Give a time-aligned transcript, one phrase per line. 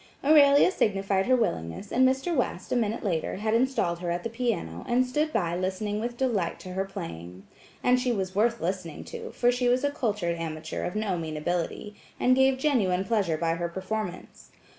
[0.25, 2.35] Aurelia signified her willingness and Mr.
[2.35, 6.17] West, a minute later, had installed her at the piano, and stood by listening with
[6.17, 7.43] delight to her playing.
[7.83, 11.37] And she was worth listening to for she was a cultured amateur of no mean
[11.37, 14.49] ability, and gave genuine pleasure by her performance.